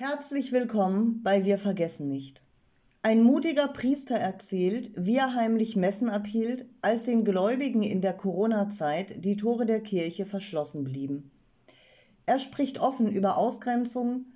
[0.00, 2.40] Herzlich willkommen bei Wir vergessen nicht.
[3.02, 9.24] Ein mutiger Priester erzählt, wie er heimlich Messen abhielt, als den Gläubigen in der Corona-Zeit
[9.24, 11.32] die Tore der Kirche verschlossen blieben.
[12.26, 14.26] Er spricht offen über Ausgrenzung,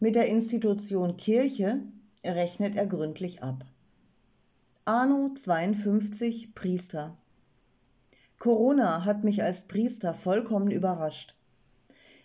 [0.00, 1.82] mit der Institution Kirche
[2.24, 3.66] rechnet er gründlich ab.
[4.86, 7.18] Arno 52 Priester
[8.38, 11.36] Corona hat mich als Priester vollkommen überrascht.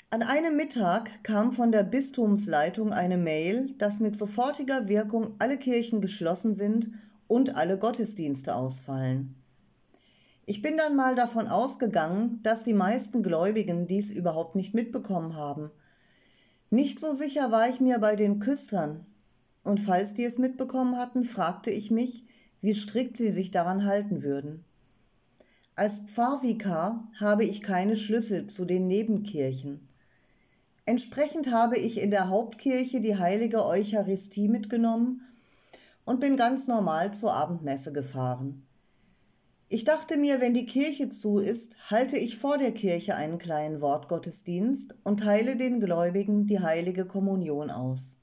[0.09, 5.99] An einem Mittag kam von der Bistumsleitung eine Mail, dass mit sofortiger Wirkung alle Kirchen
[5.99, 6.89] geschlossen sind
[7.27, 9.35] und alle Gottesdienste ausfallen.
[10.45, 15.71] Ich bin dann mal davon ausgegangen, dass die meisten Gläubigen dies überhaupt nicht mitbekommen haben.
[16.69, 19.05] Nicht so sicher war ich mir bei den Küstern.
[19.65, 22.23] Und falls die es mitbekommen hatten, fragte ich mich,
[22.61, 24.63] wie strikt sie sich daran halten würden.
[25.75, 29.86] Als Pfarrvikar habe ich keine Schlüssel zu den Nebenkirchen.
[30.87, 35.21] Entsprechend habe ich in der Hauptkirche die heilige Eucharistie mitgenommen
[36.05, 38.63] und bin ganz normal zur Abendmesse gefahren.
[39.67, 43.81] Ich dachte mir, wenn die Kirche zu ist, halte ich vor der Kirche einen kleinen
[43.81, 48.21] Wortgottesdienst und teile den Gläubigen die heilige Kommunion aus.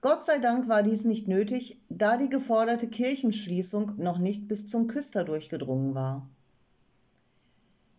[0.00, 4.86] Gott sei Dank war dies nicht nötig, da die geforderte Kirchenschließung noch nicht bis zum
[4.86, 6.30] Küster durchgedrungen war.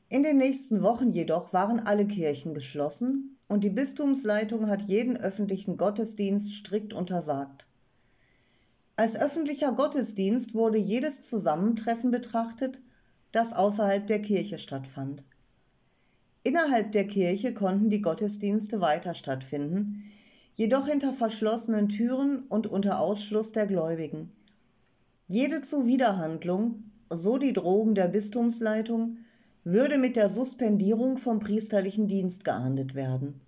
[0.10, 5.78] In den nächsten Wochen jedoch waren alle Kirchen geschlossen und die Bistumsleitung hat jeden öffentlichen
[5.78, 7.68] Gottesdienst strikt untersagt.
[8.96, 12.82] Als öffentlicher Gottesdienst wurde jedes Zusammentreffen betrachtet,
[13.32, 15.24] das außerhalb der Kirche stattfand.
[16.44, 20.04] Innerhalb der Kirche konnten die Gottesdienste weiter stattfinden,
[20.54, 24.32] jedoch hinter verschlossenen Türen und unter Ausschluss der Gläubigen.
[25.28, 29.18] Jede Zuwiderhandlung, so die Drogen der Bistumsleitung,
[29.64, 33.42] würde mit der Suspendierung vom priesterlichen Dienst geahndet werden.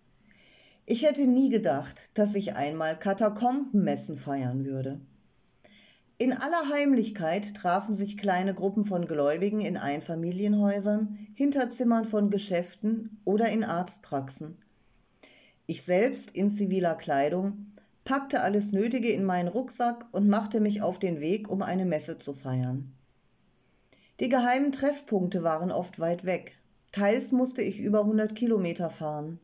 [0.85, 4.99] Ich hätte nie gedacht, dass ich einmal Katakombenmessen feiern würde.
[6.17, 13.49] In aller Heimlichkeit trafen sich kleine Gruppen von Gläubigen in Einfamilienhäusern, Hinterzimmern von Geschäften oder
[13.49, 14.57] in Arztpraxen.
[15.67, 17.73] Ich selbst in ziviler Kleidung
[18.05, 22.17] packte alles Nötige in meinen Rucksack und machte mich auf den Weg, um eine Messe
[22.17, 22.94] zu feiern.
[24.19, 26.57] Die geheimen Treffpunkte waren oft weit weg.
[26.91, 29.39] Teils musste ich über 100 Kilometer fahren.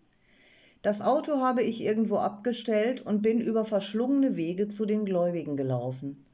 [0.82, 6.26] Das Auto habe ich irgendwo abgestellt und bin über verschlungene Wege zu den Gläubigen gelaufen.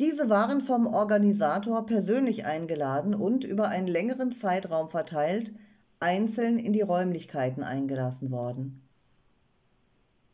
[0.00, 5.52] Diese waren vom Organisator persönlich eingeladen und über einen längeren Zeitraum verteilt
[6.00, 8.82] einzeln in die Räumlichkeiten eingelassen worden.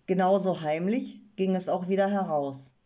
[0.06, 2.78] Genauso heimlich ging es auch wieder heraus.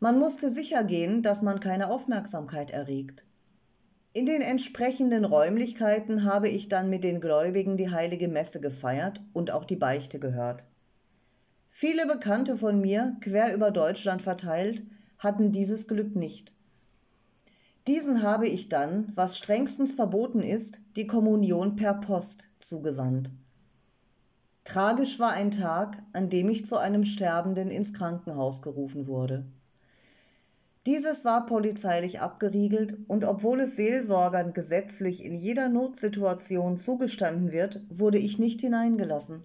[0.00, 3.24] Man musste sicher gehen, dass man keine Aufmerksamkeit erregt.
[4.12, 9.50] In den entsprechenden Räumlichkeiten habe ich dann mit den Gläubigen die heilige Messe gefeiert und
[9.50, 10.64] auch die Beichte gehört.
[11.68, 14.84] Viele Bekannte von mir, quer über Deutschland verteilt,
[15.18, 16.52] hatten dieses Glück nicht.
[17.88, 23.32] Diesen habe ich dann, was strengstens verboten ist, die Kommunion per Post zugesandt.
[24.62, 29.44] Tragisch war ein Tag, an dem ich zu einem Sterbenden ins Krankenhaus gerufen wurde.
[30.86, 38.18] Dieses war polizeilich abgeriegelt und obwohl es Seelsorgern gesetzlich in jeder Notsituation zugestanden wird, wurde
[38.18, 39.44] ich nicht hineingelassen.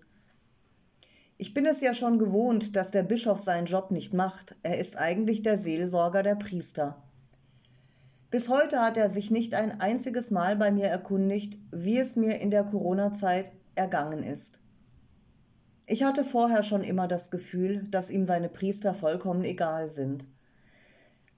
[1.37, 4.57] Ich bin es ja schon gewohnt, dass der Bischof seinen Job nicht macht.
[4.63, 7.01] Er ist eigentlich der Seelsorger der Priester.
[8.29, 12.41] Bis heute hat er sich nicht ein einziges Mal bei mir erkundigt, wie es mir
[12.41, 14.59] in der Corona-Zeit ergangen ist.
[15.87, 20.27] Ich hatte vorher schon immer das Gefühl, dass ihm seine Priester vollkommen egal sind.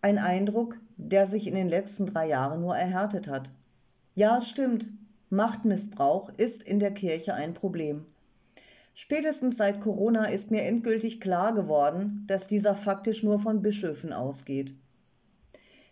[0.04, 3.52] Ein Eindruck, der sich in den letzten drei Jahren nur erhärtet hat.
[4.16, 4.88] Ja, stimmt,
[5.30, 8.06] Machtmissbrauch ist in der Kirche ein Problem.
[8.94, 14.74] Spätestens seit Corona ist mir endgültig klar geworden, dass dieser faktisch nur von Bischöfen ausgeht.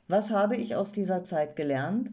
[0.08, 2.12] Was habe ich aus dieser Zeit gelernt?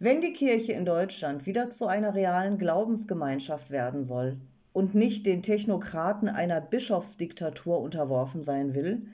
[0.00, 4.36] Wenn die Kirche in Deutschland wieder zu einer realen Glaubensgemeinschaft werden soll
[4.72, 9.06] und nicht den Technokraten einer Bischofsdiktatur unterworfen sein will,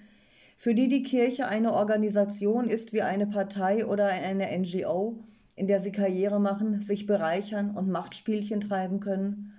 [0.56, 5.24] für die die Kirche eine Organisation ist wie eine Partei oder eine NGO,
[5.56, 9.52] in der sie Karriere machen, sich bereichern und Machtspielchen treiben können,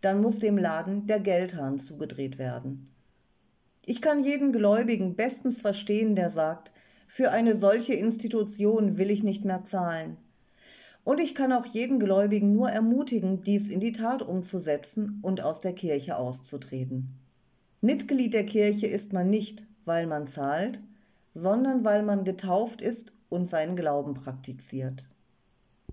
[0.00, 2.90] dann muss dem Laden der Geldhahn zugedreht werden.
[3.86, 6.72] Ich kann jeden Gläubigen bestens verstehen, der sagt,
[7.06, 10.16] für eine solche Institution will ich nicht mehr zahlen.
[11.04, 15.60] Und ich kann auch jeden Gläubigen nur ermutigen, dies in die Tat umzusetzen und aus
[15.60, 17.23] der Kirche auszutreten.
[17.84, 20.80] Mitglied der Kirche ist man nicht, weil man zahlt,
[21.34, 25.06] sondern weil man getauft ist und seinen Glauben praktiziert.